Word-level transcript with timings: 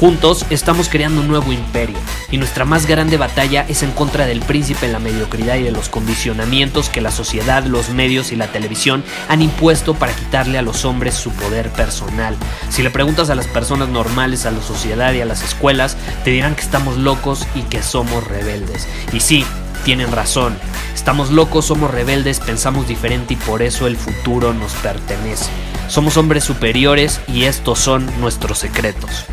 Juntos 0.00 0.44
estamos 0.50 0.88
creando 0.88 1.20
un 1.20 1.28
nuevo 1.28 1.52
imperio 1.52 1.96
y 2.30 2.36
nuestra 2.36 2.64
más 2.64 2.86
grande 2.86 3.16
batalla 3.16 3.64
es 3.68 3.84
en 3.84 3.92
contra 3.92 4.26
del 4.26 4.40
príncipe 4.40 4.88
la 4.88 4.98
mediocridad 4.98 5.54
y 5.56 5.62
de 5.62 5.70
los 5.70 5.88
condicionamientos 5.88 6.88
que 6.88 7.00
la 7.00 7.12
sociedad, 7.12 7.64
los 7.64 7.90
medios 7.90 8.32
y 8.32 8.36
la 8.36 8.48
televisión 8.48 9.04
han 9.28 9.40
impuesto 9.40 9.94
para 9.94 10.12
quitarle 10.12 10.58
a 10.58 10.62
los 10.62 10.84
hombres 10.84 11.14
su 11.14 11.30
poder 11.30 11.70
personal. 11.70 12.36
Si 12.70 12.82
le 12.82 12.90
preguntas 12.90 13.30
a 13.30 13.36
las 13.36 13.46
personas 13.46 13.88
normales, 13.88 14.46
a 14.46 14.50
la 14.50 14.62
sociedad 14.62 15.12
y 15.12 15.20
a 15.20 15.26
las 15.26 15.42
escuelas, 15.42 15.96
te 16.24 16.30
dirán 16.30 16.56
que 16.56 16.62
estamos 16.62 16.96
locos 16.96 17.46
y 17.54 17.62
que 17.62 17.82
somos 17.82 18.26
rebeldes. 18.26 18.88
Y 19.12 19.20
sí, 19.20 19.44
tienen 19.84 20.10
razón. 20.10 20.56
Estamos 20.92 21.30
locos, 21.30 21.66
somos 21.66 21.90
rebeldes, 21.90 22.40
pensamos 22.40 22.88
diferente 22.88 23.34
y 23.34 23.36
por 23.36 23.62
eso 23.62 23.86
el 23.86 23.96
futuro 23.96 24.52
nos 24.54 24.72
pertenece. 24.74 25.50
Somos 25.88 26.16
hombres 26.16 26.42
superiores 26.42 27.20
y 27.28 27.44
estos 27.44 27.78
son 27.78 28.10
nuestros 28.20 28.58
secretos. 28.58 29.26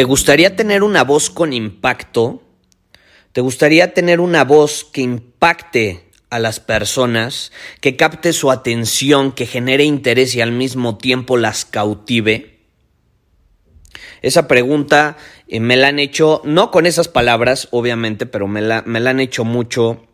¿Te 0.00 0.04
gustaría 0.04 0.56
tener 0.56 0.82
una 0.82 1.04
voz 1.04 1.28
con 1.28 1.52
impacto? 1.52 2.42
¿Te 3.32 3.42
gustaría 3.42 3.92
tener 3.92 4.20
una 4.20 4.44
voz 4.44 4.82
que 4.82 5.02
impacte 5.02 6.08
a 6.30 6.38
las 6.38 6.58
personas, 6.58 7.52
que 7.82 7.96
capte 7.96 8.32
su 8.32 8.50
atención, 8.50 9.30
que 9.30 9.44
genere 9.44 9.84
interés 9.84 10.34
y 10.34 10.40
al 10.40 10.52
mismo 10.52 10.96
tiempo 10.96 11.36
las 11.36 11.66
cautive? 11.66 12.60
Esa 14.22 14.48
pregunta 14.48 15.18
eh, 15.48 15.60
me 15.60 15.76
la 15.76 15.88
han 15.88 15.98
hecho, 15.98 16.40
no 16.46 16.70
con 16.70 16.86
esas 16.86 17.08
palabras, 17.08 17.68
obviamente, 17.70 18.24
pero 18.24 18.48
me 18.48 18.62
la, 18.62 18.82
me 18.86 19.00
la 19.00 19.10
han 19.10 19.20
hecho 19.20 19.44
mucho, 19.44 20.06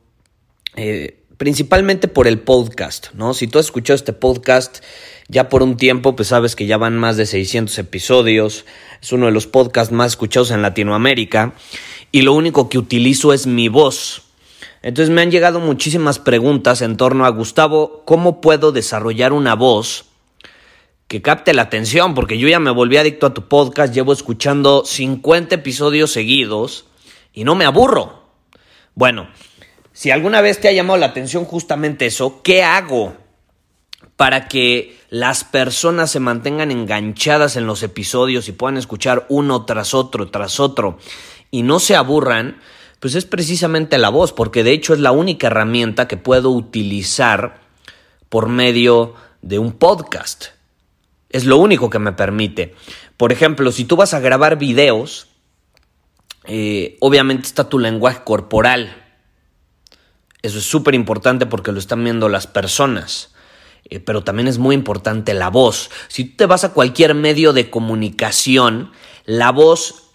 eh, 0.74 1.22
principalmente 1.36 2.08
por 2.08 2.26
el 2.26 2.38
podcast, 2.40 3.12
¿no? 3.14 3.34
Si 3.34 3.46
tú 3.46 3.58
has 3.58 3.66
escuchado 3.66 3.96
este 3.96 4.12
podcast 4.12 4.82
ya 5.28 5.48
por 5.48 5.62
un 5.62 5.76
tiempo, 5.76 6.16
pues 6.16 6.28
sabes 6.28 6.56
que 6.56 6.66
ya 6.66 6.78
van 6.78 6.96
más 6.96 7.16
de 7.16 7.26
600 7.26 7.78
episodios, 7.78 8.64
es 9.02 9.12
uno 9.12 9.26
de 9.26 9.32
los 9.32 9.46
podcasts 9.46 9.92
más 9.92 10.12
escuchados 10.12 10.50
en 10.50 10.62
Latinoamérica, 10.62 11.54
y 12.12 12.22
lo 12.22 12.32
único 12.32 12.68
que 12.68 12.78
utilizo 12.78 13.32
es 13.32 13.46
mi 13.46 13.68
voz. 13.68 14.22
Entonces 14.82 15.12
me 15.12 15.22
han 15.22 15.30
llegado 15.30 15.60
muchísimas 15.60 16.18
preguntas 16.18 16.80
en 16.80 16.96
torno 16.96 17.26
a 17.26 17.30
Gustavo, 17.30 18.02
¿cómo 18.04 18.40
puedo 18.40 18.72
desarrollar 18.72 19.32
una 19.32 19.54
voz? 19.54 20.06
que 21.08 21.22
capte 21.22 21.54
la 21.54 21.62
atención, 21.62 22.14
porque 22.14 22.38
yo 22.38 22.48
ya 22.48 22.58
me 22.58 22.70
volví 22.70 22.96
adicto 22.96 23.26
a 23.26 23.34
tu 23.34 23.46
podcast, 23.46 23.94
llevo 23.94 24.12
escuchando 24.12 24.84
50 24.84 25.54
episodios 25.54 26.10
seguidos 26.10 26.86
y 27.32 27.44
no 27.44 27.54
me 27.54 27.64
aburro. 27.64 28.24
Bueno, 28.94 29.28
si 29.96 30.10
alguna 30.10 30.42
vez 30.42 30.60
te 30.60 30.68
ha 30.68 30.72
llamado 30.72 30.98
la 30.98 31.06
atención 31.06 31.46
justamente 31.46 32.04
eso, 32.04 32.42
¿qué 32.42 32.62
hago 32.62 33.16
para 34.16 34.46
que 34.46 34.94
las 35.08 35.42
personas 35.42 36.10
se 36.10 36.20
mantengan 36.20 36.70
enganchadas 36.70 37.56
en 37.56 37.66
los 37.66 37.82
episodios 37.82 38.46
y 38.46 38.52
puedan 38.52 38.76
escuchar 38.76 39.24
uno 39.30 39.64
tras 39.64 39.94
otro, 39.94 40.28
tras 40.30 40.60
otro 40.60 40.98
y 41.50 41.62
no 41.62 41.80
se 41.80 41.96
aburran? 41.96 42.60
Pues 43.00 43.14
es 43.14 43.24
precisamente 43.24 43.96
la 43.96 44.10
voz, 44.10 44.34
porque 44.34 44.62
de 44.62 44.72
hecho 44.72 44.92
es 44.92 45.00
la 45.00 45.12
única 45.12 45.46
herramienta 45.46 46.06
que 46.06 46.18
puedo 46.18 46.50
utilizar 46.50 47.62
por 48.28 48.50
medio 48.50 49.14
de 49.40 49.58
un 49.58 49.72
podcast. 49.72 50.48
Es 51.30 51.46
lo 51.46 51.56
único 51.56 51.88
que 51.88 52.00
me 52.00 52.12
permite. 52.12 52.74
Por 53.16 53.32
ejemplo, 53.32 53.72
si 53.72 53.86
tú 53.86 53.96
vas 53.96 54.12
a 54.12 54.20
grabar 54.20 54.58
videos, 54.58 55.28
eh, 56.44 56.98
obviamente 57.00 57.46
está 57.46 57.70
tu 57.70 57.78
lenguaje 57.78 58.20
corporal. 58.24 59.05
Eso 60.42 60.58
es 60.58 60.64
súper 60.64 60.94
importante 60.94 61.46
porque 61.46 61.72
lo 61.72 61.78
están 61.78 62.04
viendo 62.04 62.28
las 62.28 62.46
personas. 62.46 63.34
Eh, 63.88 64.00
pero 64.00 64.24
también 64.24 64.48
es 64.48 64.58
muy 64.58 64.74
importante 64.74 65.34
la 65.34 65.48
voz. 65.48 65.90
Si 66.08 66.24
tú 66.24 66.36
te 66.36 66.46
vas 66.46 66.64
a 66.64 66.72
cualquier 66.72 67.14
medio 67.14 67.52
de 67.52 67.70
comunicación, 67.70 68.90
la 69.24 69.52
voz 69.52 70.06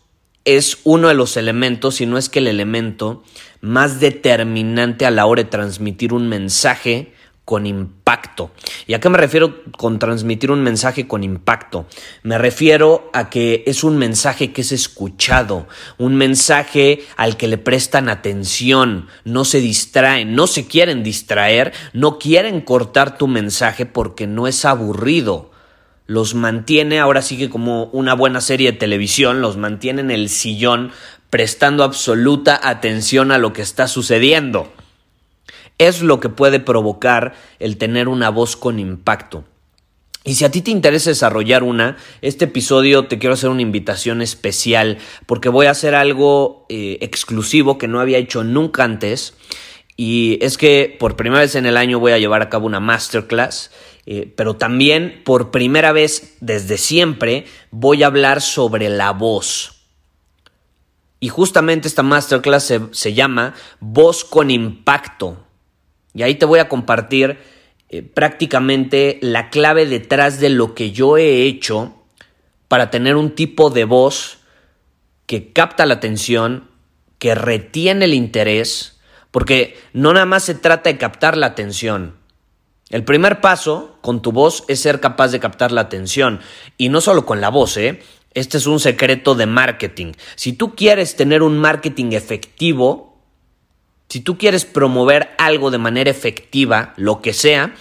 es 0.44 0.80
uno 0.84 1.08
de 1.08 1.14
los 1.14 1.38
elementos, 1.38 1.96
si 1.96 2.06
no 2.06 2.18
es 2.18 2.28
que 2.28 2.40
el 2.40 2.48
elemento 2.48 3.24
más 3.62 4.00
determinante 4.00 5.06
a 5.06 5.12
la 5.12 5.26
hora 5.26 5.44
de 5.44 5.50
transmitir 5.50 6.14
un 6.14 6.28
mensaje 6.28 7.14
con 7.52 7.66
impacto. 7.66 8.52
¿Y 8.88 8.94
a 8.94 9.02
qué 9.02 9.10
me 9.10 9.18
refiero 9.18 9.62
con 9.78 10.00
transmitir 10.00 10.52
un 10.52 10.64
mensaje 10.64 11.06
con 11.06 11.22
impacto? 11.22 11.86
Me 12.24 12.38
refiero 12.38 13.10
a 13.12 13.30
que 13.30 13.66
es 13.68 13.84
un 13.84 13.98
mensaje 13.98 14.54
que 14.54 14.62
es 14.62 14.72
escuchado, 14.72 15.68
un 15.98 16.16
mensaje 16.16 17.04
al 17.18 17.36
que 17.36 17.50
le 17.50 17.58
prestan 17.58 18.08
atención, 18.08 19.10
no 19.26 19.44
se 19.44 19.60
distraen, 19.60 20.34
no 20.34 20.48
se 20.48 20.66
quieren 20.66 21.04
distraer, 21.04 21.74
no 21.92 22.20
quieren 22.20 22.62
cortar 22.62 23.18
tu 23.18 23.28
mensaje 23.28 23.86
porque 23.86 24.28
no 24.28 24.48
es 24.48 24.64
aburrido. 24.64 25.52
Los 26.08 26.36
mantiene, 26.36 27.02
ahora 27.02 27.22
sí 27.22 27.38
que 27.38 27.50
como 27.50 27.88
una 27.88 28.14
buena 28.14 28.40
serie 28.40 28.72
de 28.72 28.78
televisión, 28.78 29.42
los 29.42 29.58
mantiene 29.58 30.00
en 30.00 30.12
el 30.12 30.30
sillón 30.30 30.94
prestando 31.30 31.84
absoluta 31.84 32.58
atención 32.64 33.30
a 33.34 33.38
lo 33.38 33.52
que 33.52 33.62
está 33.62 33.90
sucediendo 33.90 34.72
es 35.88 36.02
lo 36.02 36.20
que 36.20 36.30
puede 36.30 36.60
provocar 36.60 37.34
el 37.60 37.78
tener 37.78 38.08
una 38.08 38.30
voz 38.30 38.56
con 38.56 38.80
impacto. 38.80 39.44
Y 40.24 40.36
si 40.36 40.46
a 40.46 40.52
ti 40.52 40.62
te 40.62 40.70
interesa 40.70 41.10
desarrollar 41.10 41.64
una, 41.64 41.98
este 42.22 42.46
episodio 42.46 43.08
te 43.08 43.18
quiero 43.18 43.34
hacer 43.34 43.50
una 43.50 43.64
invitación 43.64 44.22
especial 44.22 45.00
porque 45.26 45.50
voy 45.50 45.66
a 45.66 45.72
hacer 45.72 45.96
algo 45.96 46.68
eh, 46.70 47.00
exclusivo 47.02 47.80
que 47.80 47.88
no 47.88 48.00
había 48.00 48.20
hecho 48.20 48.44
nunca 48.44 48.84
antes. 48.84 49.34
Y 49.98 50.38
es 50.42 50.58
que 50.58 50.96
por 51.00 51.16
primera 51.16 51.42
vez 51.42 51.56
en 51.56 51.66
el 51.66 51.76
año 51.76 52.00
voy 52.00 52.12
a 52.12 52.20
llevar 52.20 52.44
a 52.44 52.50
cabo 52.50 52.68
una 52.68 52.80
masterclass, 52.80 53.72
eh, 54.06 54.32
pero 54.36 54.56
también 54.56 55.22
por 55.26 55.50
primera 55.50 55.92
vez 55.92 56.38
desde 56.40 56.78
siempre 56.78 57.46
voy 57.72 58.04
a 58.04 58.08
hablar 58.08 58.42
sobre 58.42 58.90
la 58.90 59.12
voz. 59.12 59.88
Y 61.20 61.30
justamente 61.30 61.88
esta 61.88 62.04
masterclass 62.04 62.64
se, 62.64 62.82
se 62.92 63.14
llama 63.14 63.56
Voz 63.80 64.24
con 64.24 64.52
Impacto. 64.52 65.48
Y 66.14 66.24
ahí 66.24 66.36
te 66.36 66.46
voy 66.46 66.60
a 66.60 66.70
compartir 66.70 67.38
eh, 67.90 68.04
prácticamente 68.04 69.20
la 69.22 69.50
clave 69.50 69.86
detrás 69.86 70.40
de 70.40 70.50
lo 70.50 70.76
que 70.76 70.92
yo 70.92 71.18
he 71.18 71.44
hecho 71.44 71.94
para 72.68 72.90
tener 72.90 73.16
un 73.16 73.36
tipo 73.36 73.70
de 73.70 73.86
voz 73.86 74.40
que 75.26 75.52
capta 75.52 75.86
la 75.86 75.96
atención, 75.96 76.70
que 77.20 77.36
retiene 77.36 78.06
el 78.06 78.14
interés, 78.14 79.00
porque 79.32 79.78
no 79.94 80.14
nada 80.14 80.26
más 80.26 80.44
se 80.44 80.56
trata 80.56 80.90
de 80.90 80.98
captar 80.98 81.38
la 81.38 81.48
atención. 81.48 82.16
El 82.90 83.06
primer 83.06 83.40
paso 83.40 83.98
con 84.02 84.22
tu 84.22 84.34
voz 84.34 84.66
es 84.68 84.82
ser 84.82 85.00
capaz 85.00 85.30
de 85.30 85.40
captar 85.40 85.72
la 85.72 85.82
atención. 85.82 86.42
Y 86.78 86.90
no 86.90 87.00
solo 87.00 87.26
con 87.26 87.40
la 87.40 87.50
voz, 87.50 87.78
¿eh? 87.78 88.02
Este 88.34 88.58
es 88.58 88.68
un 88.68 88.80
secreto 88.80 89.36
de 89.36 89.46
marketing. 89.46 90.14
Si 90.36 90.54
tú 90.54 90.76
quieres 90.76 91.16
tener 91.16 91.44
un 91.44 91.58
marketing 91.58 92.12
efectivo, 92.12 93.11
si 94.12 94.20
tú 94.20 94.38
quieres 94.38 94.66
promover 94.66 95.30
algo 95.38 95.72
de 95.72 95.78
manera 95.78 96.12
efectiva, 96.12 96.94
lo 96.98 97.22
que 97.22 97.32
sea, 97.32 97.76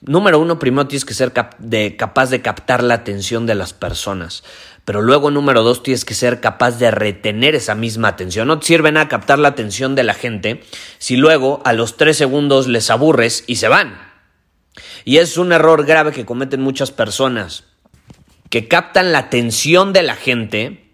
número 0.00 0.40
uno, 0.40 0.58
primero 0.58 0.88
tienes 0.88 1.04
que 1.04 1.14
ser 1.14 1.32
capaz 1.32 1.60
de 1.60 2.42
captar 2.42 2.82
la 2.82 2.94
atención 2.94 3.46
de 3.46 3.54
las 3.54 3.72
personas. 3.72 4.42
Pero 4.84 5.00
luego, 5.00 5.30
número 5.30 5.62
dos, 5.62 5.84
tienes 5.84 6.04
que 6.04 6.14
ser 6.14 6.40
capaz 6.40 6.80
de 6.80 6.90
retener 6.90 7.54
esa 7.54 7.76
misma 7.76 8.08
atención. 8.08 8.48
No 8.48 8.58
te 8.58 8.66
sirve 8.66 8.90
nada 8.90 9.06
captar 9.06 9.38
la 9.38 9.46
atención 9.46 9.94
de 9.94 10.02
la 10.02 10.14
gente 10.14 10.64
si 10.98 11.14
luego 11.14 11.62
a 11.64 11.72
los 11.72 11.96
tres 11.96 12.16
segundos 12.16 12.66
les 12.66 12.90
aburres 12.90 13.44
y 13.46 13.54
se 13.54 13.68
van. 13.68 13.96
Y 15.04 15.18
es 15.18 15.38
un 15.38 15.52
error 15.52 15.86
grave 15.86 16.10
que 16.10 16.26
cometen 16.26 16.62
muchas 16.62 16.90
personas, 16.90 17.62
que 18.50 18.66
captan 18.66 19.12
la 19.12 19.18
atención 19.18 19.92
de 19.92 20.02
la 20.02 20.16
gente, 20.16 20.90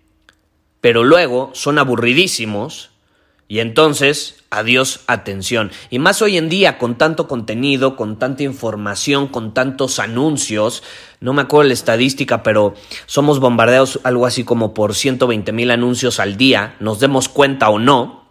pero 0.83 1.03
luego 1.03 1.51
son 1.55 1.79
aburridísimos 1.79 2.92
y 3.53 3.61
entonces, 3.61 4.37
adiós 4.49 5.01
atención. 5.07 5.73
Y 5.91 5.99
más 5.99 6.23
hoy 6.23 6.39
en 6.39 6.49
día, 6.49 6.79
con 6.79 6.97
tanto 6.97 7.29
contenido, 7.29 7.97
con 7.97 8.19
tanta 8.19 8.45
información, 8.45 9.29
con 9.29 9.53
tantos 9.53 9.99
anuncios, 9.99 10.83
no 11.21 11.35
me 11.35 11.43
acuerdo 11.43 11.69
la 11.69 11.75
estadística, 11.75 12.43
pero 12.43 12.73
somos 13.05 13.41
bombardeados 13.41 14.01
algo 14.05 14.25
así 14.25 14.43
como 14.43 14.73
por 14.73 14.95
120 14.95 15.53
mil 15.53 15.71
anuncios 15.71 16.19
al 16.19 16.39
día, 16.39 16.77
nos 16.81 16.99
demos 16.99 17.29
cuenta 17.29 17.69
o 17.69 17.79
no, 17.79 18.25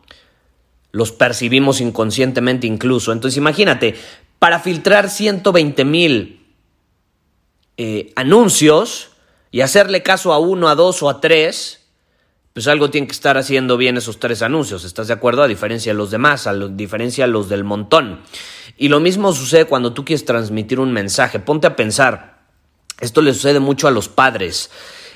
los 0.92 1.12
percibimos 1.12 1.82
inconscientemente 1.82 2.66
incluso. 2.66 3.12
Entonces 3.12 3.38
imagínate, 3.38 3.94
para 4.40 4.60
filtrar 4.60 5.08
120 5.08 5.86
mil 5.86 6.48
eh, 7.78 8.12
anuncios 8.16 9.12
y 9.52 9.62
hacerle 9.62 10.02
caso 10.02 10.34
a 10.34 10.40
uno, 10.40 10.68
a 10.68 10.74
dos 10.74 11.04
o 11.04 11.12
a 11.12 11.22
tres, 11.22 11.81
pues 12.54 12.68
algo 12.68 12.90
tiene 12.90 13.08
que 13.08 13.14
estar 13.14 13.38
haciendo 13.38 13.78
bien 13.78 13.98
esos 13.98 14.20
tres 14.20 14.42
anuncios, 14.42 14.84
¿estás 14.84 15.08
de 15.08 15.14
acuerdo? 15.14 15.44
A 15.44 15.48
diferencia 15.48 15.94
de 15.94 15.98
los 15.98 16.12
demás, 16.12 16.48
a 16.48 16.54
diferencia 16.54 17.26
de 17.26 17.32
los 17.32 17.48
del 17.48 17.64
montón. 17.64 18.22
Y 18.78 18.90
lo 18.90 19.00
mismo 19.00 19.32
sucede 19.34 19.66
cuando 19.66 19.94
tú 19.94 20.04
quieres 20.04 20.26
transmitir 20.26 20.80
un 20.80 20.92
mensaje. 20.92 21.40
Ponte 21.40 21.68
a 21.68 21.76
pensar, 21.76 22.42
esto 23.00 23.22
le 23.22 23.34
sucede 23.34 23.60
mucho 23.60 23.88
a 23.88 23.92
los 23.92 24.10
padres. 24.10 24.70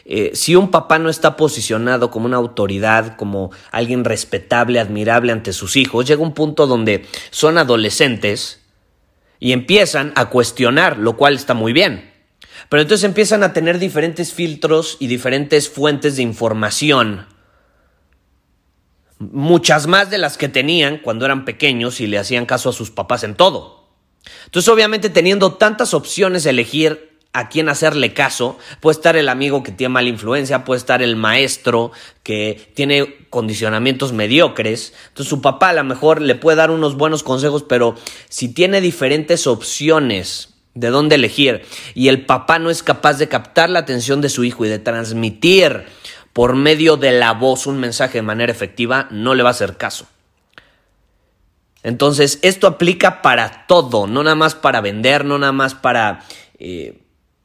Eh, 0.06 0.32
si 0.34 0.56
un 0.56 0.70
papá 0.70 1.00
no 1.00 1.10
está 1.10 1.36
posicionado 1.36 2.12
como 2.12 2.28
una 2.28 2.38
autoridad, 2.38 3.18
como 3.18 3.52
alguien 3.72 4.06
respetable, 4.06 4.80
admirable 4.80 5.32
ante 5.32 5.52
sus 5.52 5.76
hijos, 5.76 6.06
llega 6.06 6.22
un 6.22 6.34
punto 6.34 6.68
donde 6.68 7.06
son 7.32 7.58
adolescentes 7.58 8.62
y 9.40 9.52
empiezan 9.52 10.14
a 10.16 10.30
cuestionar, 10.30 10.98
lo 11.00 11.18
cual 11.18 11.34
está 11.34 11.54
muy 11.54 11.74
bien. 11.74 12.15
Pero 12.70 12.82
entonces 12.82 13.04
empiezan 13.04 13.44
a 13.44 13.54
tener 13.54 13.80
diferentes 13.80 14.34
filtros 14.34 14.98
y 15.00 15.08
diferentes 15.08 15.70
fuentes 15.70 16.16
de 16.16 16.24
información. 16.24 17.28
Muchas 19.20 19.88
más 19.88 20.10
de 20.10 20.18
las 20.18 20.38
que 20.38 20.50
tenían 20.50 20.98
cuando 20.98 21.26
eran 21.26 21.46
pequeños 21.46 22.02
y 22.02 22.08
le 22.08 22.18
hacían 22.18 22.46
caso 22.46 22.70
a 22.70 22.74
sus 22.74 22.92
papás 22.92 23.24
en 23.24 23.36
todo. 23.36 23.90
Entonces, 24.46 24.70
obviamente, 24.70 25.10
teniendo 25.10 25.54
tantas 25.54 25.94
opciones 25.94 26.46
elegir 26.46 27.16
a 27.32 27.50
quién 27.50 27.68
hacerle 27.68 28.14
caso, 28.14 28.58
puede 28.80 28.96
estar 28.96 29.18
el 29.18 29.28
amigo 29.28 29.62
que 29.62 29.72
tiene 29.72 29.94
mala 29.94 30.08
influencia, 30.08 30.64
puede 30.64 30.80
estar 30.80 31.02
el 31.02 31.16
maestro 31.18 31.92
que 32.24 32.72
tiene 32.74 33.28
condicionamientos 33.30 34.14
mediocres. 34.14 34.94
Entonces, 35.10 35.30
su 35.30 35.42
papá 35.42 35.70
a 35.70 35.74
lo 35.74 35.84
mejor 35.84 36.22
le 36.22 36.36
puede 36.36 36.58
dar 36.58 36.72
unos 36.72 36.96
buenos 36.96 37.24
consejos, 37.24 37.64
pero 37.64 37.96
si 38.30 38.54
tiene 38.54 38.80
diferentes 38.82 39.48
opciones 39.48 40.55
de 40.76 40.90
dónde 40.90 41.16
elegir 41.16 41.64
y 41.96 42.10
el 42.10 42.26
papá 42.26 42.60
no 42.60 42.70
es 42.70 42.84
capaz 42.84 43.18
de 43.18 43.28
captar 43.28 43.70
la 43.70 43.80
atención 43.80 44.22
de 44.22 44.30
su 44.30 44.44
hijo 44.44 44.66
y 44.66 44.70
de 44.70 44.78
transmitir 44.78 45.86
por 46.34 46.56
medio 46.56 46.98
de 46.98 47.14
la 47.14 47.32
voz 47.32 47.66
un 47.66 47.80
mensaje 47.80 48.18
de 48.18 48.22
manera 48.22 48.52
efectiva, 48.52 49.08
no 49.10 49.34
le 49.34 49.44
va 49.44 49.50
a 49.50 49.52
hacer 49.52 49.78
caso. 49.78 50.06
Entonces, 51.82 52.40
esto 52.42 52.68
aplica 52.68 53.22
para 53.22 53.68
todo, 53.68 54.06
no 54.06 54.22
nada 54.22 54.36
más 54.36 54.54
para 54.54 54.82
vender, 54.82 55.24
no 55.24 55.38
nada 55.38 55.54
más 55.54 55.76
para 55.76 56.26
eh, 56.60 57.00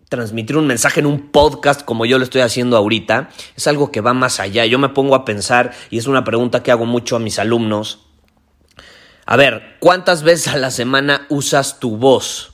transmitir 0.08 0.56
un 0.56 0.66
mensaje 0.66 0.98
en 0.98 1.06
un 1.06 1.30
podcast 1.30 1.82
como 1.82 2.04
yo 2.04 2.18
lo 2.18 2.24
estoy 2.24 2.40
haciendo 2.40 2.76
ahorita. 2.76 3.28
Es 3.54 3.68
algo 3.68 3.92
que 3.92 4.00
va 4.00 4.12
más 4.12 4.40
allá. 4.40 4.66
Yo 4.66 4.78
me 4.78 4.88
pongo 4.88 5.14
a 5.14 5.24
pensar, 5.24 5.72
y 5.88 5.98
es 5.98 6.08
una 6.08 6.24
pregunta 6.24 6.64
que 6.64 6.72
hago 6.72 6.84
mucho 6.84 7.14
a 7.14 7.20
mis 7.20 7.38
alumnos. 7.38 8.06
A 9.24 9.36
ver, 9.36 9.76
¿cuántas 9.78 10.24
veces 10.24 10.48
a 10.48 10.56
la 10.56 10.72
semana 10.72 11.26
usas 11.28 11.78
tu 11.78 11.96
voz? 11.96 12.49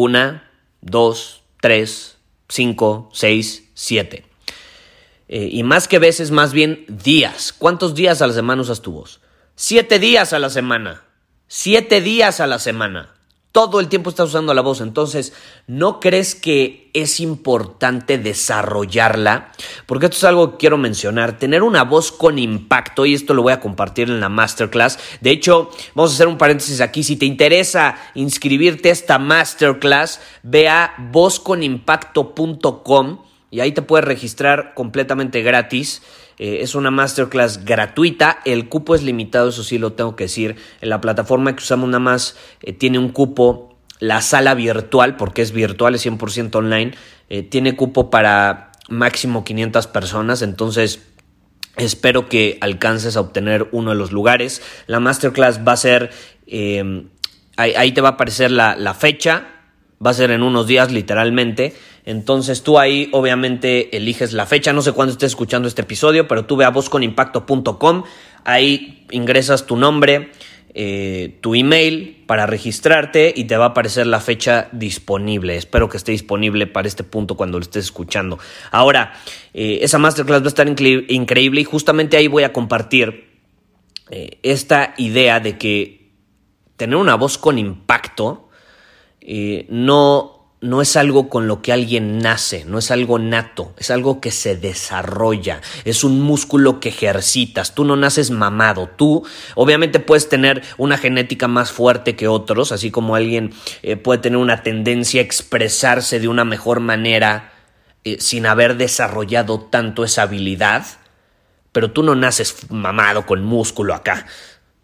Una, 0.00 0.50
dos, 0.80 1.42
tres, 1.60 2.16
cinco, 2.48 3.10
seis, 3.12 3.70
siete. 3.74 4.24
Eh, 5.28 5.50
y 5.52 5.62
más 5.62 5.88
que 5.88 5.98
veces, 5.98 6.30
más 6.30 6.54
bien 6.54 6.86
días. 6.88 7.52
¿Cuántos 7.52 7.94
días 7.94 8.22
a 8.22 8.26
la 8.26 8.32
semana 8.32 8.62
usas 8.62 8.80
tu? 8.80 9.04
Siete 9.56 9.98
días 9.98 10.32
a 10.32 10.38
la 10.38 10.48
semana. 10.48 11.04
Siete 11.48 12.00
días 12.00 12.40
a 12.40 12.46
la 12.46 12.58
semana 12.58 13.19
todo 13.52 13.80
el 13.80 13.88
tiempo 13.88 14.10
estás 14.10 14.28
usando 14.28 14.54
la 14.54 14.62
voz. 14.62 14.80
Entonces, 14.80 15.32
¿no 15.66 15.98
crees 15.98 16.36
que 16.36 16.88
es 16.94 17.18
importante 17.20 18.18
desarrollarla? 18.18 19.52
Porque 19.86 20.06
esto 20.06 20.18
es 20.18 20.24
algo 20.24 20.52
que 20.52 20.58
quiero 20.58 20.78
mencionar. 20.78 21.38
Tener 21.38 21.62
una 21.62 21.84
voz 21.84 22.10
con 22.12 22.38
impacto, 22.38 23.06
y 23.06 23.14
esto 23.14 23.34
lo 23.34 23.42
voy 23.42 23.52
a 23.52 23.60
compartir 23.60 24.08
en 24.08 24.20
la 24.20 24.28
masterclass. 24.28 24.98
De 25.20 25.30
hecho, 25.30 25.70
vamos 25.94 26.12
a 26.12 26.14
hacer 26.14 26.28
un 26.28 26.38
paréntesis 26.38 26.80
aquí. 26.80 27.02
Si 27.02 27.16
te 27.16 27.26
interesa 27.26 27.96
inscribirte 28.14 28.90
a 28.90 28.92
esta 28.92 29.18
masterclass, 29.18 30.20
ve 30.42 30.68
a 30.68 30.94
vozconimpacto.com 31.10 33.18
y 33.50 33.60
ahí 33.60 33.72
te 33.72 33.82
puedes 33.82 34.04
registrar 34.04 34.74
completamente 34.74 35.42
gratis. 35.42 36.02
Eh, 36.42 36.62
es 36.62 36.74
una 36.74 36.90
masterclass 36.90 37.66
gratuita. 37.66 38.40
El 38.46 38.70
cupo 38.70 38.94
es 38.94 39.02
limitado, 39.02 39.50
eso 39.50 39.62
sí 39.62 39.76
lo 39.76 39.92
tengo 39.92 40.16
que 40.16 40.24
decir. 40.24 40.56
En 40.80 40.88
la 40.88 41.02
plataforma 41.02 41.54
que 41.54 41.62
usamos 41.62 41.86
nada 41.90 41.98
más 41.98 42.34
eh, 42.62 42.72
tiene 42.72 42.98
un 42.98 43.10
cupo. 43.10 43.78
La 43.98 44.22
sala 44.22 44.54
virtual, 44.54 45.18
porque 45.18 45.42
es 45.42 45.52
virtual, 45.52 45.94
es 45.94 46.06
100% 46.06 46.54
online, 46.54 46.92
eh, 47.28 47.42
tiene 47.42 47.76
cupo 47.76 48.08
para 48.08 48.72
máximo 48.88 49.44
500 49.44 49.86
personas. 49.88 50.40
Entonces, 50.40 51.02
espero 51.76 52.30
que 52.30 52.56
alcances 52.62 53.18
a 53.18 53.20
obtener 53.20 53.68
uno 53.72 53.90
de 53.90 53.96
los 53.96 54.10
lugares. 54.10 54.62
La 54.86 54.98
masterclass 54.98 55.60
va 55.68 55.72
a 55.72 55.76
ser. 55.76 56.10
Ahí, 57.58 57.92
te 57.92 58.00
va 58.00 58.08
a 58.08 58.12
aparecer 58.12 58.50
la, 58.50 58.76
la 58.76 58.94
fecha. 58.94 59.46
Va 60.04 60.12
a 60.12 60.14
ser 60.14 60.30
en 60.30 60.42
unos 60.42 60.66
días, 60.66 60.90
literalmente. 60.90 61.74
Entonces 62.04 62.62
tú 62.62 62.78
ahí 62.78 63.08
obviamente 63.12 63.96
eliges 63.96 64.32
la 64.32 64.46
fecha, 64.46 64.72
no 64.72 64.82
sé 64.82 64.92
cuándo 64.92 65.12
estés 65.12 65.32
escuchando 65.32 65.68
este 65.68 65.82
episodio, 65.82 66.26
pero 66.26 66.44
tú 66.46 66.56
ve 66.56 66.64
a 66.64 66.70
vozconimpacto.com, 66.70 68.04
ahí 68.44 69.06
ingresas 69.10 69.66
tu 69.66 69.76
nombre, 69.76 70.30
eh, 70.72 71.38
tu 71.40 71.56
email 71.56 72.22
para 72.26 72.46
registrarte 72.46 73.34
y 73.36 73.44
te 73.44 73.56
va 73.56 73.66
a 73.66 73.68
aparecer 73.68 74.06
la 74.06 74.20
fecha 74.20 74.68
disponible. 74.72 75.56
Espero 75.56 75.88
que 75.88 75.96
esté 75.96 76.12
disponible 76.12 76.66
para 76.66 76.86
este 76.86 77.02
punto 77.02 77.36
cuando 77.36 77.58
lo 77.58 77.62
estés 77.62 77.86
escuchando. 77.86 78.38
Ahora, 78.70 79.12
eh, 79.52 79.80
esa 79.82 79.98
masterclass 79.98 80.42
va 80.42 80.46
a 80.46 80.48
estar 80.48 80.68
increíble 80.68 81.60
y 81.60 81.64
justamente 81.64 82.16
ahí 82.16 82.28
voy 82.28 82.44
a 82.44 82.52
compartir 82.52 83.30
eh, 84.10 84.38
esta 84.42 84.94
idea 84.96 85.40
de 85.40 85.58
que 85.58 86.12
tener 86.76 86.96
una 86.96 87.16
voz 87.16 87.36
con 87.36 87.58
impacto 87.58 88.48
no 89.68 90.39
no 90.60 90.82
es 90.82 90.96
algo 90.96 91.30
con 91.30 91.48
lo 91.48 91.62
que 91.62 91.72
alguien 91.72 92.18
nace, 92.18 92.64
no 92.66 92.78
es 92.78 92.90
algo 92.90 93.18
nato, 93.18 93.72
es 93.78 93.90
algo 93.90 94.20
que 94.20 94.30
se 94.30 94.56
desarrolla, 94.56 95.62
es 95.84 96.04
un 96.04 96.20
músculo 96.20 96.80
que 96.80 96.90
ejercitas, 96.90 97.74
tú 97.74 97.84
no 97.84 97.96
naces 97.96 98.30
mamado, 98.30 98.88
tú 98.88 99.24
obviamente 99.54 100.00
puedes 100.00 100.28
tener 100.28 100.62
una 100.76 100.98
genética 100.98 101.48
más 101.48 101.72
fuerte 101.72 102.14
que 102.14 102.28
otros, 102.28 102.72
así 102.72 102.90
como 102.90 103.14
alguien 103.14 103.54
eh, 103.82 103.96
puede 103.96 104.20
tener 104.20 104.38
una 104.38 104.62
tendencia 104.62 105.22
a 105.22 105.24
expresarse 105.24 106.20
de 106.20 106.28
una 106.28 106.44
mejor 106.44 106.80
manera 106.80 107.52
eh, 108.04 108.18
sin 108.20 108.44
haber 108.44 108.76
desarrollado 108.76 109.60
tanto 109.60 110.04
esa 110.04 110.22
habilidad, 110.22 110.84
pero 111.72 111.90
tú 111.90 112.02
no 112.02 112.14
naces 112.14 112.70
mamado 112.70 113.24
con 113.24 113.44
músculo 113.44 113.94
acá, 113.94 114.26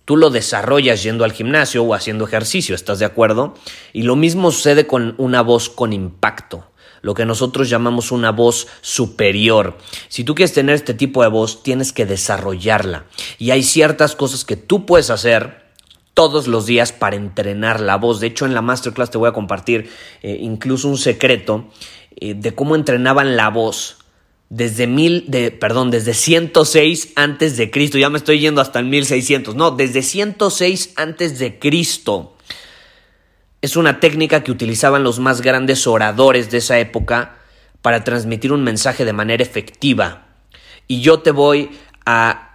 Tú 0.07 0.17
lo 0.17 0.31
desarrollas 0.31 1.03
yendo 1.03 1.25
al 1.25 1.33
gimnasio 1.33 1.83
o 1.83 1.93
haciendo 1.93 2.27
ejercicio, 2.27 2.77
¿estás 2.77 3.01
de 3.01 3.05
acuerdo? 3.05 3.55
Y 3.93 4.03
lo 4.03 4.15
mismo 4.15 4.53
sucede 4.53 4.87
con 4.87 5.17
una 5.19 5.43
voz 5.43 5.69
con 5.69 5.93
impacto, 5.93 6.71
lo 7.03 7.13
que 7.15 7.27
nosotros 7.27 7.69
llamamos 7.69 8.13
una 8.13 8.31
voz 8.31 8.69
superior. 8.83 9.77
Si 10.07 10.23
tú 10.23 10.37
quieres 10.37 10.53
tener 10.53 10.77
este 10.77 10.95
tipo 10.95 11.23
de 11.23 11.29
voz, 11.29 11.65
tienes 11.65 11.93
que 11.93 12.07
desarrollarla. 12.07 13.07
Y 13.39 13.51
hay 13.51 13.65
ciertas 13.65 14.15
cosas 14.15 14.45
que 14.45 14.55
tú 14.55 14.87
puedes 14.87 15.11
hacer 15.11 15.67
todos 16.15 16.47
los 16.47 16.67
días 16.67 16.93
para 16.93 17.17
entrenar 17.17 17.81
la 17.81 17.97
voz. 17.97 18.21
De 18.21 18.29
hecho, 18.29 18.47
en 18.47 18.55
la 18.55 18.63
masterclass 18.63 19.11
te 19.11 19.19
voy 19.19 19.29
a 19.29 19.33
compartir 19.33 19.91
eh, 20.23 20.39
incluso 20.41 20.87
un 20.87 20.99
secreto 20.99 21.67
eh, 22.15 22.35
de 22.35 22.55
cómo 22.55 22.77
entrenaban 22.77 23.37
la 23.37 23.51
voz 23.51 23.99
desde 24.49 24.87
mil, 24.87 25.25
de, 25.29 25.51
perdón, 25.51 25.91
desde 25.91 26.15
106 26.15 27.13
antes 27.17 27.57
de 27.57 27.71
Cristo, 27.71 27.99
ya 27.99 28.11
me 28.11 28.19
estoy 28.19 28.39
yendo 28.39 28.61
hasta 28.61 28.79
el 28.79 28.87
1600, 28.87 29.55
no, 29.57 29.73
desde 29.73 30.03
106 30.03 30.93
antes 30.97 31.39
de 31.39 31.59
Cristo. 31.59 32.37
Es 33.61 33.77
una 33.77 33.99
técnica 33.99 34.45
que 34.45 34.53
utilizaban 34.53 35.03
los 35.03 35.19
más 35.19 35.41
grandes 35.41 35.87
oradores 35.87 36.51
de 36.51 36.59
esa 36.59 36.79
época 36.79 37.39
para 37.83 38.05
transmitir 38.05 38.53
un 38.53 38.63
mensaje 38.63 39.05
de 39.05 39.13
manera 39.13 39.43
efectiva. 39.43 40.29
Y 40.87 41.01
yo 41.01 41.21
te 41.21 41.33
voy 41.33 41.71
a 42.05 42.55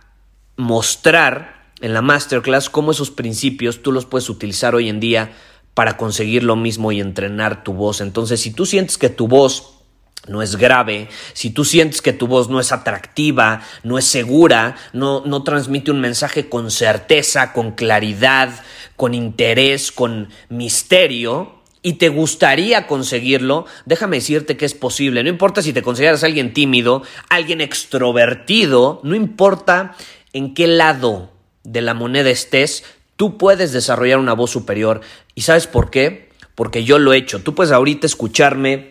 mostrar 0.55 1.71
en 1.81 1.93
la 1.93 2.01
masterclass 2.01 2.69
cómo 2.69 2.91
esos 2.91 3.11
principios 3.11 3.81
tú 3.81 3.91
los 3.91 4.05
puedes 4.05 4.29
utilizar 4.29 4.75
hoy 4.75 4.87
en 4.87 4.99
día 4.99 5.33
para 5.73 5.97
conseguir 5.97 6.43
lo 6.43 6.55
mismo 6.55 6.91
y 6.91 7.01
entrenar 7.01 7.63
tu 7.63 7.73
voz. 7.73 7.99
Entonces, 8.01 8.39
si 8.39 8.51
tú 8.51 8.65
sientes 8.65 8.97
que 8.97 9.09
tu 9.09 9.27
voz 9.27 9.80
no 10.27 10.41
es 10.41 10.55
grave, 10.55 11.09
si 11.33 11.49
tú 11.49 11.65
sientes 11.65 12.01
que 12.01 12.13
tu 12.13 12.27
voz 12.27 12.49
no 12.49 12.59
es 12.59 12.71
atractiva, 12.71 13.61
no 13.83 13.97
es 13.97 14.05
segura, 14.05 14.75
no, 14.93 15.23
no 15.25 15.43
transmite 15.43 15.91
un 15.91 15.99
mensaje 15.99 16.47
con 16.47 16.69
certeza, 16.69 17.53
con 17.53 17.71
claridad, 17.71 18.63
con 18.95 19.13
interés, 19.13 19.91
con 19.91 20.29
misterio, 20.49 21.61
y 21.83 21.93
te 21.93 22.09
gustaría 22.09 22.85
conseguirlo, 22.85 23.65
déjame 23.85 24.17
decirte 24.17 24.55
que 24.55 24.65
es 24.65 24.75
posible. 24.75 25.23
No 25.23 25.29
importa 25.29 25.63
si 25.63 25.73
te 25.73 25.81
consideras 25.81 26.23
alguien 26.23 26.53
tímido, 26.53 27.01
alguien 27.29 27.59
extrovertido, 27.59 28.99
no 29.03 29.15
importa 29.15 29.95
en 30.33 30.53
qué 30.53 30.67
lado 30.67 31.31
de 31.63 31.81
la 31.81 31.95
moneda 31.95 32.29
estés, 32.29 32.83
tú 33.15 33.37
puedes 33.37 33.71
desarrollar 33.71 34.19
una 34.19 34.33
voz 34.33 34.51
superior. 34.51 35.01
¿Y 35.33 35.41
sabes 35.41 35.65
por 35.65 35.89
qué? 35.89 36.29
Porque 36.53 36.83
yo 36.83 36.99
lo 36.99 37.13
he 37.13 37.17
hecho. 37.17 37.41
Tú 37.41 37.55
puedes 37.55 37.71
ahorita 37.71 38.05
escucharme 38.05 38.90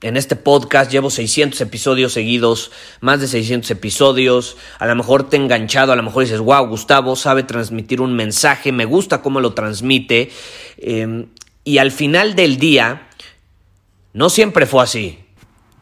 en 0.00 0.16
este 0.16 0.36
podcast 0.36 0.92
llevo 0.92 1.10
600 1.10 1.60
episodios 1.60 2.12
seguidos, 2.12 2.70
más 3.00 3.20
de 3.20 3.26
600 3.26 3.70
episodios. 3.72 4.56
A 4.78 4.86
lo 4.86 4.94
mejor 4.94 5.28
te 5.28 5.36
he 5.36 5.40
enganchado, 5.40 5.92
a 5.92 5.96
lo 5.96 6.04
mejor 6.04 6.22
dices, 6.22 6.38
wow, 6.38 6.66
Gustavo 6.68 7.16
sabe 7.16 7.42
transmitir 7.42 8.00
un 8.00 8.14
mensaje, 8.14 8.70
me 8.70 8.84
gusta 8.84 9.22
cómo 9.22 9.40
lo 9.40 9.54
transmite. 9.54 10.30
Em, 10.76 11.26
y 11.64 11.78
al 11.78 11.90
final 11.90 12.36
del 12.36 12.58
día, 12.58 13.08
no 14.12 14.30
siempre 14.30 14.66
fue 14.66 14.84
así. 14.84 15.18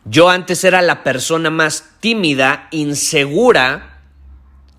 Yo 0.06 0.30
antes 0.30 0.64
era 0.64 0.80
la 0.80 1.02
persona 1.02 1.50
más 1.50 1.96
tímida, 2.00 2.68
insegura, 2.70 3.95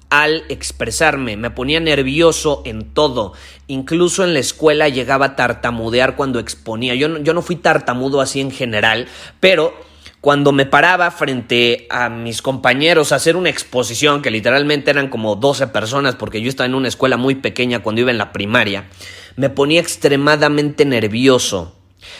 al 0.09 0.43
expresarme, 0.49 1.35
me 1.35 1.49
ponía 1.49 1.79
nervioso 1.79 2.61
en 2.65 2.93
todo, 2.93 3.33
incluso 3.67 4.23
en 4.23 4.33
la 4.33 4.39
escuela 4.39 4.87
llegaba 4.89 5.25
a 5.25 5.35
tartamudear 5.35 6.15
cuando 6.15 6.39
exponía. 6.39 6.95
Yo 6.95 7.09
no, 7.09 7.19
yo 7.19 7.33
no 7.33 7.41
fui 7.41 7.57
tartamudo 7.57 8.21
así 8.21 8.39
en 8.39 8.51
general, 8.51 9.07
pero 9.39 9.73
cuando 10.21 10.51
me 10.51 10.65
paraba 10.65 11.11
frente 11.11 11.87
a 11.89 12.09
mis 12.09 12.41
compañeros 12.41 13.11
a 13.11 13.15
hacer 13.15 13.35
una 13.35 13.49
exposición, 13.49 14.21
que 14.21 14.31
literalmente 14.31 14.91
eran 14.91 15.09
como 15.09 15.35
12 15.35 15.67
personas, 15.67 16.15
porque 16.15 16.41
yo 16.41 16.49
estaba 16.49 16.65
en 16.65 16.75
una 16.75 16.87
escuela 16.87 17.17
muy 17.17 17.35
pequeña 17.35 17.83
cuando 17.83 18.01
iba 18.01 18.11
en 18.11 18.17
la 18.17 18.31
primaria, 18.31 18.89
me 19.35 19.49
ponía 19.49 19.79
extremadamente 19.79 20.85
nervioso, 20.85 21.75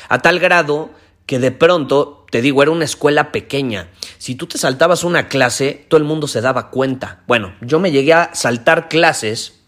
a 0.10 0.20
tal 0.20 0.40
grado 0.40 0.92
que 1.26 1.40
de 1.40 1.52
pronto, 1.52 2.17
te 2.30 2.42
digo, 2.42 2.62
era 2.62 2.72
una 2.72 2.86
escuela 2.86 3.32
pequeña. 3.32 3.90
Si 4.18 4.36
tú 4.36 4.48
te 4.48 4.58
saltabas 4.58 5.04
una 5.04 5.28
clase, 5.30 5.86
todo 5.88 5.98
el 5.98 6.04
mundo 6.04 6.28
se 6.28 6.42
daba 6.42 6.70
cuenta. 6.70 7.24
Bueno, 7.28 7.54
yo 7.62 7.80
me 7.80 7.92
llegué 7.92 8.14
a 8.14 8.34
saltar 8.34 8.90
clases 8.90 9.62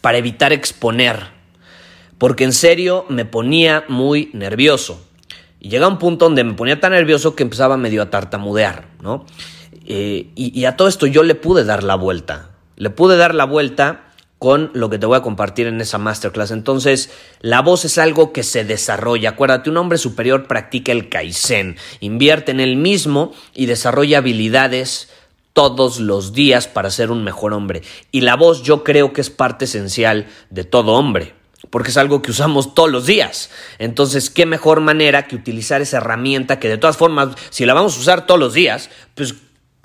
para 0.00 0.18
evitar 0.18 0.52
exponer, 0.52 1.30
porque 2.18 2.44
en 2.44 2.52
serio 2.52 3.04
me 3.08 3.24
ponía 3.24 3.84
muy 3.88 4.30
nervioso. 4.32 5.04
Y 5.58 5.68
llega 5.68 5.88
un 5.88 5.98
punto 5.98 6.26
donde 6.26 6.44
me 6.44 6.54
ponía 6.54 6.80
tan 6.80 6.92
nervioso 6.92 7.34
que 7.34 7.42
empezaba 7.42 7.76
medio 7.76 8.02
a 8.02 8.10
tartamudear, 8.10 8.88
¿no? 9.02 9.26
Eh, 9.86 10.30
y, 10.34 10.58
y 10.58 10.64
a 10.66 10.76
todo 10.76 10.88
esto 10.88 11.06
yo 11.06 11.22
le 11.22 11.34
pude 11.34 11.64
dar 11.64 11.82
la 11.82 11.96
vuelta. 11.96 12.50
Le 12.76 12.90
pude 12.90 13.16
dar 13.16 13.34
la 13.34 13.44
vuelta 13.44 14.05
con 14.38 14.70
lo 14.74 14.90
que 14.90 14.98
te 14.98 15.06
voy 15.06 15.16
a 15.16 15.22
compartir 15.22 15.66
en 15.66 15.80
esa 15.80 15.98
masterclass. 15.98 16.50
Entonces, 16.50 17.10
la 17.40 17.62
voz 17.62 17.84
es 17.84 17.98
algo 17.98 18.32
que 18.32 18.42
se 18.42 18.64
desarrolla. 18.64 19.30
Acuérdate, 19.30 19.70
un 19.70 19.78
hombre 19.78 19.98
superior 19.98 20.46
practica 20.46 20.92
el 20.92 21.08
Kaizen, 21.08 21.76
invierte 22.00 22.52
en 22.52 22.60
él 22.60 22.76
mismo 22.76 23.32
y 23.54 23.66
desarrolla 23.66 24.18
habilidades 24.18 25.08
todos 25.52 26.00
los 26.00 26.34
días 26.34 26.68
para 26.68 26.90
ser 26.90 27.10
un 27.10 27.24
mejor 27.24 27.54
hombre. 27.54 27.82
Y 28.12 28.20
la 28.20 28.36
voz 28.36 28.62
yo 28.62 28.84
creo 28.84 29.12
que 29.12 29.22
es 29.22 29.30
parte 29.30 29.64
esencial 29.64 30.26
de 30.50 30.64
todo 30.64 30.92
hombre 30.92 31.34
porque 31.70 31.90
es 31.90 31.96
algo 31.96 32.22
que 32.22 32.30
usamos 32.30 32.74
todos 32.74 32.90
los 32.90 33.06
días. 33.06 33.50
Entonces, 33.78 34.30
qué 34.30 34.46
mejor 34.46 34.80
manera 34.80 35.26
que 35.26 35.36
utilizar 35.36 35.80
esa 35.80 35.96
herramienta 35.98 36.60
que 36.60 36.68
de 36.68 36.78
todas 36.78 36.96
formas, 36.96 37.30
si 37.50 37.66
la 37.66 37.74
vamos 37.74 37.96
a 37.96 38.00
usar 38.00 38.26
todos 38.26 38.38
los 38.38 38.54
días, 38.54 38.88
pues 39.14 39.34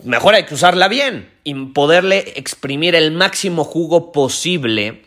mejor 0.04 0.36
hay 0.36 0.46
que 0.46 0.56
usarla 0.56 0.88
bien 0.88 1.30
y 1.44 1.54
poderle 1.54 2.34
exprimir 2.36 2.96
el 2.96 3.12
máximo 3.12 3.64
jugo 3.64 4.12
posible 4.12 5.04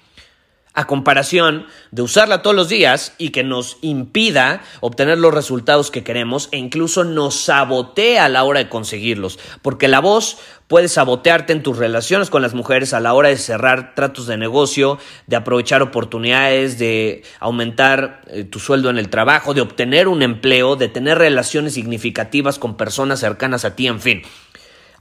a 0.74 0.88
comparación 0.88 1.66
de 1.92 2.02
usarla 2.02 2.42
todos 2.42 2.56
los 2.56 2.68
días 2.68 3.14
y 3.16 3.30
que 3.30 3.44
nos 3.44 3.78
impida 3.80 4.60
obtener 4.80 5.18
los 5.18 5.32
resultados 5.32 5.92
que 5.92 6.02
queremos 6.02 6.48
e 6.50 6.58
incluso 6.58 7.04
nos 7.04 7.36
sabotea 7.36 8.24
a 8.24 8.28
la 8.28 8.42
hora 8.42 8.58
de 8.58 8.68
conseguirlos, 8.68 9.38
porque 9.62 9.86
la 9.86 10.00
voz 10.00 10.36
puede 10.66 10.88
sabotearte 10.88 11.52
en 11.52 11.62
tus 11.62 11.78
relaciones 11.78 12.28
con 12.28 12.42
las 12.42 12.54
mujeres 12.54 12.92
a 12.92 12.98
la 12.98 13.14
hora 13.14 13.28
de 13.28 13.36
cerrar 13.36 13.94
tratos 13.94 14.26
de 14.26 14.36
negocio, 14.36 14.98
de 15.28 15.36
aprovechar 15.36 15.80
oportunidades, 15.80 16.76
de 16.78 17.22
aumentar 17.38 18.22
eh, 18.26 18.42
tu 18.42 18.58
sueldo 18.58 18.90
en 18.90 18.98
el 18.98 19.10
trabajo, 19.10 19.54
de 19.54 19.60
obtener 19.60 20.08
un 20.08 20.22
empleo, 20.22 20.74
de 20.74 20.88
tener 20.88 21.18
relaciones 21.18 21.74
significativas 21.74 22.58
con 22.58 22.76
personas 22.76 23.20
cercanas 23.20 23.64
a 23.64 23.76
ti, 23.76 23.86
en 23.86 24.00
fin. 24.00 24.22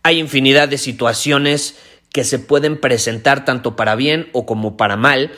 Hay 0.03 0.19
infinidad 0.19 0.67
de 0.67 0.77
situaciones 0.77 1.75
que 2.11 2.23
se 2.23 2.39
pueden 2.39 2.79
presentar 2.79 3.43
tanto 3.43 3.75
para 3.75 3.95
bien 3.95 4.29
o 4.33 4.45
como 4.45 4.77
para 4.77 4.95
mal, 4.95 5.31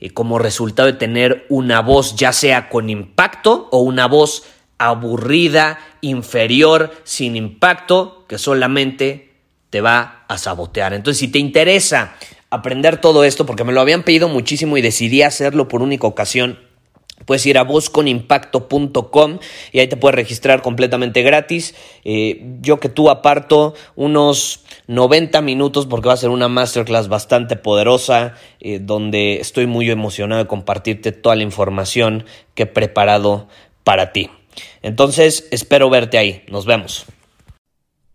eh, 0.00 0.10
como 0.10 0.38
resultado 0.38 0.86
de 0.86 0.98
tener 0.98 1.44
una 1.48 1.80
voz 1.80 2.16
ya 2.16 2.32
sea 2.32 2.68
con 2.68 2.88
impacto 2.88 3.68
o 3.72 3.80
una 3.80 4.06
voz 4.06 4.44
aburrida, 4.78 5.78
inferior, 6.00 6.92
sin 7.04 7.36
impacto, 7.36 8.24
que 8.28 8.38
solamente 8.38 9.32
te 9.68 9.80
va 9.80 10.24
a 10.28 10.38
sabotear. 10.38 10.94
Entonces, 10.94 11.18
si 11.18 11.28
te 11.28 11.38
interesa 11.38 12.14
aprender 12.48 13.00
todo 13.00 13.24
esto, 13.24 13.44
porque 13.46 13.64
me 13.64 13.72
lo 13.72 13.80
habían 13.80 14.02
pedido 14.02 14.28
muchísimo 14.28 14.76
y 14.76 14.82
decidí 14.82 15.22
hacerlo 15.22 15.68
por 15.68 15.82
única 15.82 16.06
ocasión, 16.06 16.58
Puedes 17.24 17.44
ir 17.46 17.58
a 17.58 17.64
vozconimpacto.com 17.64 19.38
y 19.72 19.78
ahí 19.78 19.88
te 19.88 19.96
puedes 19.96 20.14
registrar 20.14 20.62
completamente 20.62 21.22
gratis. 21.22 21.74
Eh, 22.04 22.56
yo 22.60 22.80
que 22.80 22.88
tú 22.88 23.10
aparto 23.10 23.74
unos 23.94 24.64
90 24.86 25.40
minutos 25.42 25.86
porque 25.86 26.08
va 26.08 26.14
a 26.14 26.16
ser 26.16 26.30
una 26.30 26.48
masterclass 26.48 27.08
bastante 27.08 27.56
poderosa 27.56 28.34
eh, 28.60 28.78
donde 28.80 29.40
estoy 29.40 29.66
muy 29.66 29.90
emocionado 29.90 30.42
de 30.42 30.48
compartirte 30.48 31.12
toda 31.12 31.36
la 31.36 31.42
información 31.42 32.24
que 32.54 32.64
he 32.64 32.66
preparado 32.66 33.48
para 33.84 34.12
ti. 34.12 34.30
Entonces, 34.82 35.46
espero 35.50 35.90
verte 35.90 36.18
ahí. 36.18 36.42
Nos 36.48 36.66
vemos. 36.66 37.06